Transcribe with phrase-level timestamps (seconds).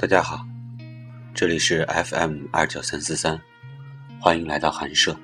[0.00, 0.46] 大家好，
[1.34, 3.36] 这里是 FM 二九三四三，
[4.20, 5.18] 欢迎来到寒舍。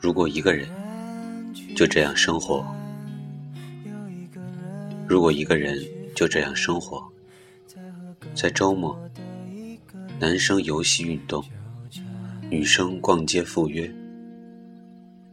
[0.00, 0.68] 如果一个人
[1.76, 2.66] 就这样生活，
[5.06, 5.80] 如果一个人
[6.12, 7.00] 就这样生活，
[8.34, 8.98] 在周末，
[10.18, 11.40] 男生游戏运动，
[12.50, 13.88] 女生逛街赴约，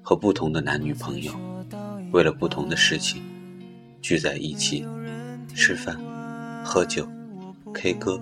[0.04, 1.33] 和不同的男女朋友，
[2.11, 3.23] 为了不同的事情
[4.04, 4.87] 聚在一起
[5.55, 6.00] 吃饭、
[6.64, 7.09] 喝酒。
[7.79, 8.19] K 歌，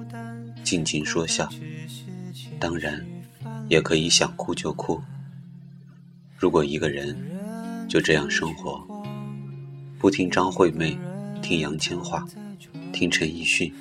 [0.65, 1.47] 静静说笑，
[2.59, 3.01] 当然，
[3.69, 5.01] 也可以想哭就哭。
[6.37, 7.15] 如果一个人
[7.87, 8.85] 就这样生活，
[9.97, 10.97] 不听张惠妹，
[11.41, 12.21] 听杨千嬅，
[12.91, 13.73] 听陈奕迅，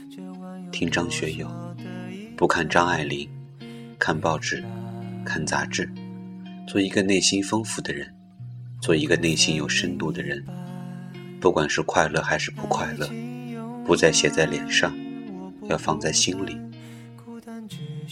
[0.70, 1.50] 听张学友，
[2.36, 3.28] 不看张爱玲，
[3.98, 4.64] 看报纸，
[5.24, 5.92] 看杂志，
[6.68, 8.14] 做一个内心丰富的人，
[8.80, 10.46] 做一个内心有深度的人，
[11.40, 13.10] 不管是快乐还是不快乐，
[13.84, 14.96] 不再写在脸上。
[15.68, 16.56] 要放在心里。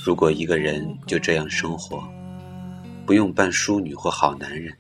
[0.05, 2.03] 如果一个人就这样生活，
[3.05, 4.73] 不用扮淑女或好男人，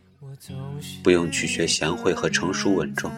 [1.03, 3.11] 不用去学贤惠和成熟稳重，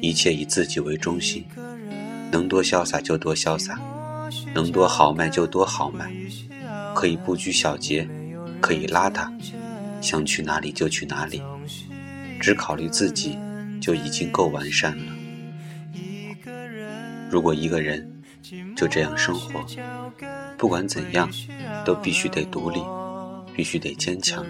[0.00, 1.44] 一切以自己为中心，
[2.30, 3.80] 能多潇洒就多潇洒，
[4.54, 6.12] 能多豪迈就多豪迈，
[6.94, 8.08] 可以不拘小节，
[8.60, 9.30] 可以邋遢，
[10.00, 11.42] 想去哪里就去哪里，
[12.40, 13.38] 只考虑自己
[13.80, 15.12] 就已经够完善了。
[17.30, 18.10] 如果一个人，
[18.76, 19.64] 就这样生活，
[20.56, 21.30] 不管怎样，
[21.84, 22.80] 都必须得独立，
[23.54, 24.44] 必须得坚强，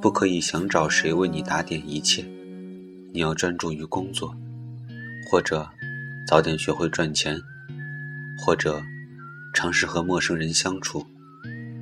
[0.00, 2.24] 不可以想找谁为你打点一切。
[3.12, 4.34] 你要专注于工作，
[5.30, 5.68] 或者
[6.26, 7.40] 早点学会赚钱，
[8.38, 8.80] 或者
[9.54, 11.04] 尝试和陌生人相处，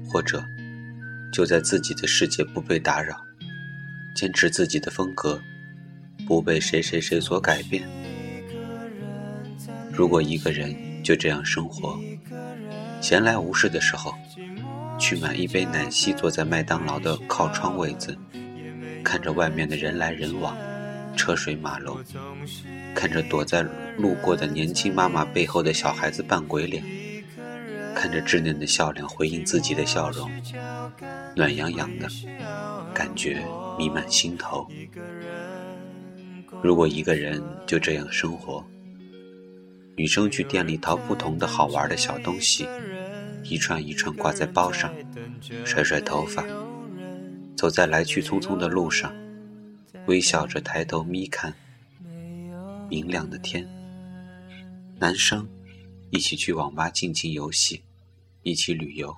[0.08, 0.42] 或者
[1.33, 3.17] 就在自己的世界不被打扰，
[4.14, 5.39] 坚持自己的风格，
[6.27, 7.86] 不被谁谁谁所改变。
[9.97, 11.98] 如果一个人就这样生活，
[13.01, 14.14] 闲来无事的时候，
[14.98, 18.14] 去买一杯奶昔，坐在麦当劳的靠窗位子，
[19.02, 20.55] 看着外面的人来人往，
[21.17, 21.96] 车水马龙，
[22.95, 23.62] 看着躲在
[23.96, 26.85] 路过的年轻妈妈背后的小孩子扮鬼脸，
[27.95, 30.30] 看着稚嫩的笑脸回应自己的笑容，
[31.35, 32.06] 暖洋洋的
[32.92, 33.42] 感觉
[33.79, 34.68] 弥漫心头。
[36.62, 38.62] 如果一个人就这样生活，
[39.96, 42.68] 女生去店里淘不同的好玩的小东西，
[43.42, 44.95] 一串一串挂在包上，
[45.64, 46.45] 甩甩头发，
[47.57, 49.14] 走在来去匆匆的路上，
[50.06, 51.55] 微笑着抬头眯看
[52.90, 53.67] 明亮的天。
[54.98, 55.48] 男生
[56.11, 57.83] 一起去网吧尽情游戏，
[58.42, 59.17] 一起旅游，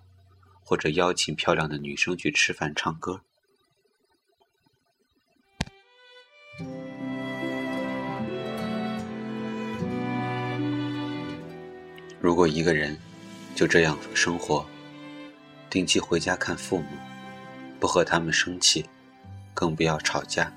[0.62, 3.20] 或者邀请漂亮的女生去吃饭唱歌。
[12.20, 12.96] 如果一个人
[13.54, 14.66] 就这样生活，
[15.70, 16.86] 定期回家看父母，
[17.78, 18.84] 不和他们生气，
[19.54, 20.52] 更不要吵架，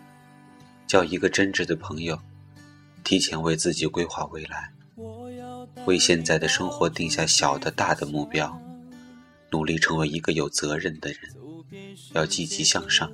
[0.88, 2.20] 交一个真挚的朋友，
[3.04, 4.72] 提前为自己规划未来，
[5.86, 8.60] 为现在的生活定下小的大的目标，
[9.52, 11.20] 努力成为一个有责任的人，
[12.14, 13.12] 要积极向上，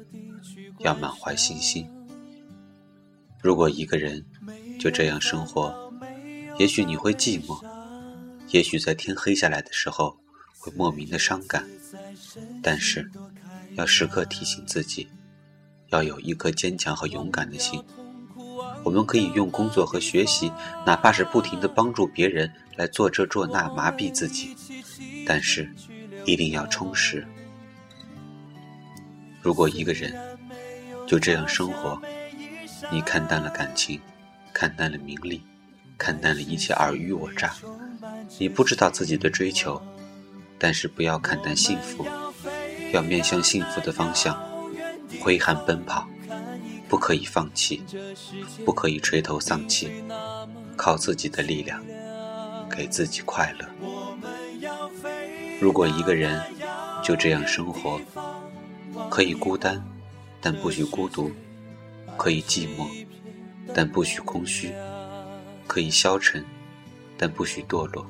[0.80, 1.86] 要满怀信心。
[3.42, 4.26] 如果一个人
[4.80, 5.92] 就这样生活，
[6.58, 7.62] 也许你会寂寞。
[8.50, 10.18] 也许在天黑下来的时候
[10.58, 11.68] 会莫名的伤感，
[12.64, 13.10] 但是
[13.76, 15.08] 要时刻提醒自己，
[15.90, 17.84] 要有一颗坚强和勇敢的心。
[18.84, 20.52] 我们可以用工作和学习，
[20.86, 24.56] 哪怕是不停的帮助别人来做这做那麻痹自己，
[25.26, 25.70] 但是
[26.26, 27.28] 一定要充实。
[29.42, 30.14] 如果一个人
[31.06, 32.02] 就这样生活，
[32.92, 34.00] 你看淡了感情，
[34.54, 35.44] 看淡了名利，
[35.98, 37.54] 看淡了一切尔虞我诈。
[38.38, 39.82] 你不知道自己的追求，
[40.58, 42.06] 但是不要看淡幸福，
[42.94, 44.38] 要面向幸福的方向
[45.22, 46.08] 挥汗奔跑，
[46.88, 47.84] 不可以放弃，
[48.66, 49.90] 不可以垂头丧气，
[50.76, 51.84] 靠自己的力量
[52.70, 53.68] 给自己快乐。
[55.60, 56.42] 如果一个人
[57.04, 58.00] 就这样生活，
[59.10, 59.84] 可以孤单，
[60.42, 61.32] 但不许孤独；
[62.18, 62.88] 可以寂寞，
[63.74, 64.70] 但不许空虚；
[65.78, 66.44] 可以消沉，
[67.20, 68.04] 但不许堕落。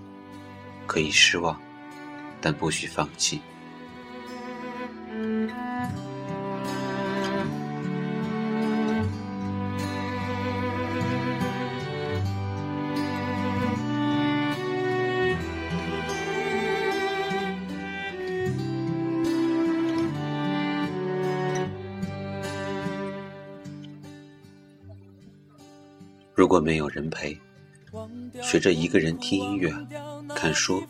[0.86, 1.60] 可以失望，
[2.40, 3.42] 但不许放弃。
[26.34, 27.38] 如果没有人陪，
[28.42, 29.74] 学着一个人听音乐、
[30.36, 30.84] 看书、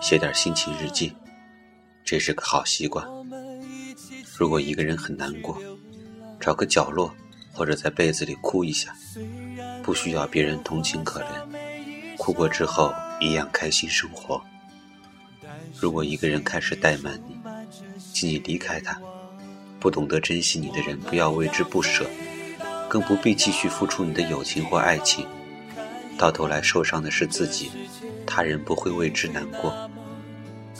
[0.00, 1.12] 写点心情日记，
[2.04, 3.06] 这是个好习惯。
[4.36, 5.60] 如果一个人很难过，
[6.40, 7.14] 找个角落
[7.52, 8.94] 或者在被子里哭一下，
[9.82, 14.42] 不需要别人同情可怜，哭过之后一样开心生活。
[15.78, 17.36] 如果一个人开始怠慢你，
[18.12, 19.00] 请你离开他。
[19.80, 22.08] 不懂得珍惜你的人，不要为之不舍，
[22.88, 25.26] 更不必继续付出你的友情或爱情。
[26.18, 27.70] 到头来受伤的是自己，
[28.26, 29.90] 他人不会为之难过。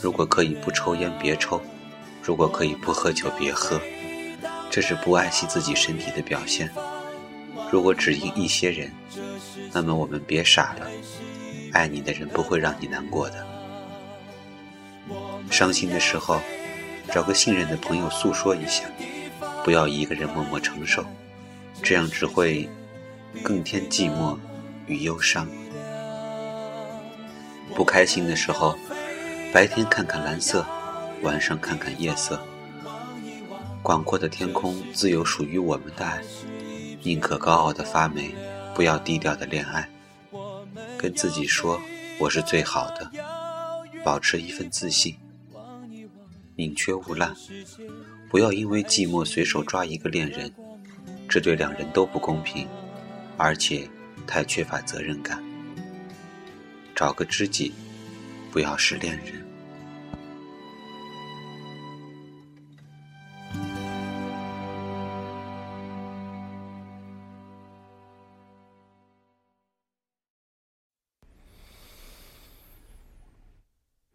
[0.00, 1.60] 如果可以不抽烟，别抽；
[2.22, 3.80] 如果可以不喝酒，别喝。
[4.70, 6.70] 这是不爱惜自己身体的表现。
[7.70, 8.90] 如果只因一些人，
[9.72, 10.86] 那么我们别傻了。
[11.72, 13.46] 爱你的人不会让你难过的。
[15.50, 16.40] 伤心的时候。
[17.12, 18.84] 找个信任的朋友诉说一下，
[19.62, 21.04] 不要一个人默默承受，
[21.82, 22.66] 这样只会
[23.42, 24.38] 更添寂寞
[24.86, 25.48] 与忧伤。
[27.74, 28.76] 不开心的时候，
[29.52, 30.64] 白天看看蓝色，
[31.22, 32.40] 晚上看看夜色。
[33.82, 36.22] 广阔的天空自有属于我们的爱，
[37.02, 38.34] 宁可高傲的发霉，
[38.74, 39.88] 不要低调的恋爱。
[40.96, 41.80] 跟自己说，
[42.18, 43.10] 我是最好的，
[44.02, 45.16] 保持一份自信。
[46.56, 47.34] 宁缺毋滥，
[48.30, 50.52] 不要因为寂寞随手抓一个恋人，
[51.28, 52.68] 这对两人都不公平，
[53.36, 53.88] 而且
[54.26, 55.42] 太缺乏责任感。
[56.94, 57.72] 找个知己，
[58.52, 59.42] 不要是恋人。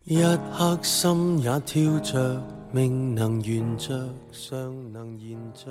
[0.05, 0.19] 一
[0.57, 2.41] 刻心也跳着，
[2.71, 5.69] 命能圆着，尚能延着，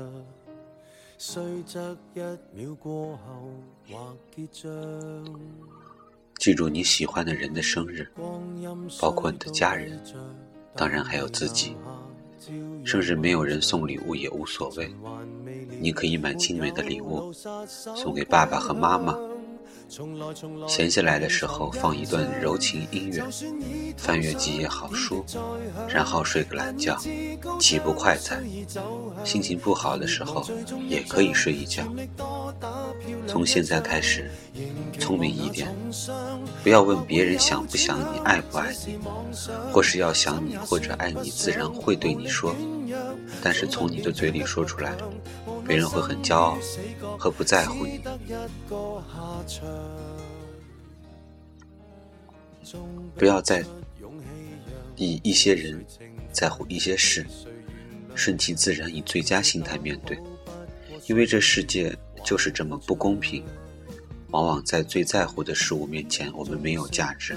[1.20, 2.20] 虽则一
[2.52, 3.50] 秒过后
[3.90, 4.70] 或结账。
[6.38, 8.08] 记住你喜欢的人的生日，
[9.00, 10.00] 包括你的家人，
[10.76, 11.76] 当然还有自己。
[12.84, 14.88] 生日没有人送礼物也无所谓，
[15.80, 19.18] 你可以买精美的礼物送给爸爸和妈妈。
[20.67, 23.25] 闲下来的时候，放一段柔情音乐，
[23.96, 25.25] 翻阅几页好书，
[25.88, 26.99] 然后睡个懒觉，
[27.58, 28.38] 岂不快哉？
[29.25, 30.46] 心情不好的时候，
[30.87, 31.82] 也可以睡一觉。
[33.26, 34.31] 从现在开始，
[34.99, 35.75] 聪明一点，
[36.62, 38.99] 不要问别人想不想你、爱不爱你，
[39.73, 42.55] 或是要想你或者爱你，自然会对你说。
[43.43, 44.94] 但是从你的嘴里说出来，
[45.68, 46.58] 别人会很骄傲
[47.18, 48.00] 和不在乎你。
[53.16, 53.62] 不要再
[54.96, 55.84] 以一些人
[56.32, 57.26] 在乎一些事，
[58.14, 60.18] 顺其自然，以最佳心态面对。
[61.06, 61.94] 因为这世界
[62.24, 63.44] 就是这么不公平，
[64.30, 67.36] 往往在最在乎的事物面前，我们没有价值。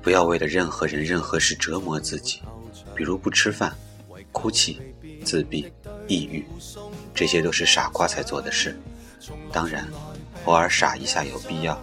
[0.00, 2.40] 不要为了任何人、任何事折磨自己，
[2.94, 3.76] 比如不吃饭。
[4.30, 4.80] 哭泣、
[5.22, 5.70] 自闭、
[6.08, 6.44] 抑郁，
[7.14, 8.78] 这些都是傻瓜才做的事。
[9.52, 9.88] 当然，
[10.44, 11.80] 偶尔傻一下有必要。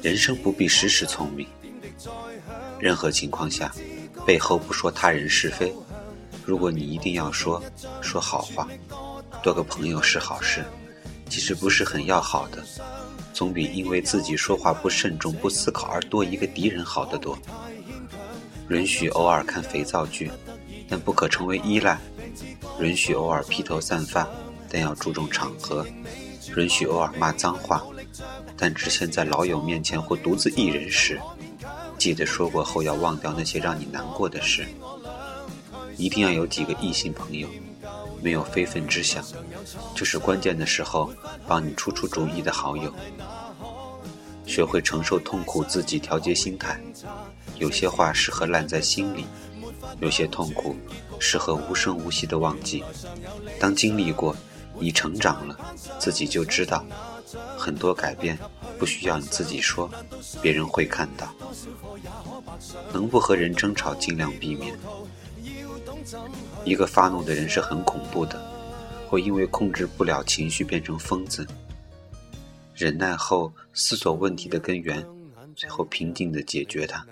[0.00, 1.46] 人生不必时时聪明。
[2.78, 3.72] 任何情况下，
[4.24, 5.72] 背后不说他人是非。
[6.44, 7.62] 如果你一定要说，
[8.00, 8.68] 说好话。
[9.42, 10.64] 多个朋友是好事，
[11.28, 12.62] 即使不是很要好的，
[13.32, 17.36] 总比因为自己说话不慎重、不思考而多一个敌人好得多。
[18.70, 20.30] 允许偶尔看肥皂剧。
[20.88, 21.98] 但不可成为依赖，
[22.80, 24.28] 允许偶尔披头散发，
[24.68, 25.84] 但要注重场合；
[26.56, 27.82] 允许偶尔骂脏话，
[28.56, 31.20] 但只限在老友面前或独自一人时。
[31.98, 34.66] 记得说过后要忘掉那些让你难过的事。
[35.96, 37.46] 一定要有几个异性朋友，
[38.20, 39.24] 没有非分之想，
[39.94, 41.12] 就是关键的时候
[41.46, 42.92] 帮你出出主意的好友。
[44.46, 46.80] 学会承受痛苦，自己调节心态。
[47.58, 49.24] 有些话适合烂在心里。
[50.00, 50.74] 有些痛苦
[51.22, 52.82] 适合无声无息的忘记。
[53.60, 54.34] 当经历过，
[54.80, 55.56] 你成长了，
[56.00, 56.84] 自己就知道，
[57.56, 58.36] 很多改变
[58.76, 59.88] 不需要你自己说，
[60.42, 61.32] 别人会看到。
[62.92, 64.76] 能不和人争吵，尽量避免。
[66.64, 68.42] 一个发怒的人是很恐怖的，
[69.08, 71.46] 会因为控制不了情绪变成疯子。
[72.74, 75.06] 忍耐后，思索问题的根源，
[75.54, 77.06] 最后平静地解决它。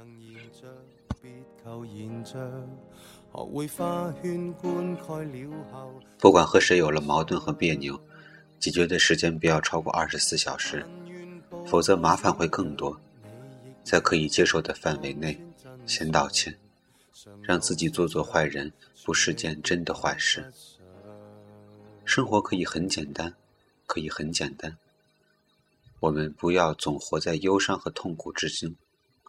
[6.19, 7.99] 不管和谁有了矛盾和别扭，
[8.59, 10.85] 解决的时间不要超过二十四小时，
[11.67, 13.01] 否则麻烦会更多。
[13.83, 15.41] 在可以接受的范围内，
[15.87, 16.59] 先道歉，
[17.43, 18.73] 让自己做做坏人，
[19.05, 20.53] 不是件真的坏事。
[22.05, 23.33] 生活可以很简单，
[23.87, 24.77] 可以很简单，
[26.01, 28.75] 我们不要总活在忧伤和痛苦之中，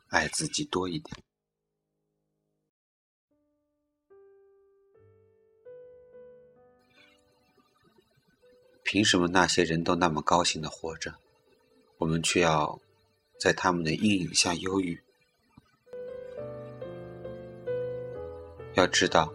[0.10, 1.15] 爱自己多一点。
[8.91, 11.13] 凭什么那些人都那么高兴的活着，
[11.98, 12.77] 我们却要
[13.39, 15.00] 在他们的阴影下忧郁？
[18.74, 19.33] 要知道，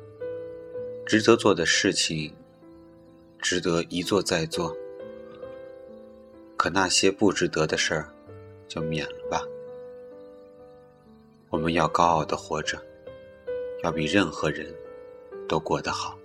[1.06, 2.34] 值得做的事情，
[3.38, 4.76] 值得一做再做。
[6.58, 8.12] 可那些不值得的事儿，
[8.68, 9.42] 就免了吧。
[11.48, 12.78] 我们要高傲的活着，
[13.82, 14.70] 要比任何人
[15.48, 16.18] 都过得好。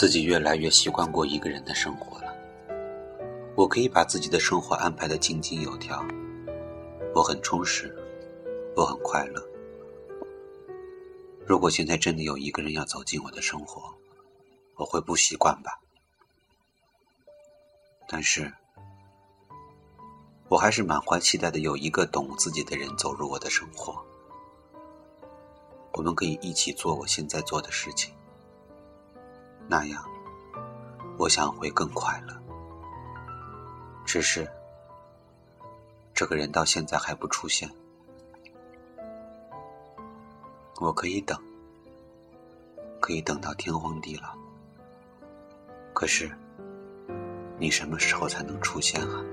[0.00, 2.34] 自己越来越习惯过一个人的生活了。
[3.54, 6.02] 我可以把自己的生活安排的井井有条，
[7.14, 7.94] 我很充实，
[8.74, 9.46] 我很快乐。
[11.44, 13.92] 如果现在真的有一个人要走进我的生活，
[14.76, 15.78] 我会不习惯吧。
[18.08, 18.50] 但是，
[20.48, 24.02] 我还是满怀期待的，有一个懂自己的人走入我的生活，
[25.92, 28.14] 我们可以一起做我现在做的事情。
[29.70, 30.04] 那样，
[31.16, 32.36] 我想会更快乐。
[34.04, 34.50] 只是，
[36.12, 37.70] 这个人到现在还不出现，
[40.80, 41.40] 我可以等，
[42.98, 44.36] 可以等到天荒地老。
[45.94, 46.28] 可是，
[47.56, 49.24] 你什么时候才能出现啊？